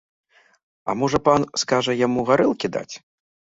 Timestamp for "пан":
1.27-1.45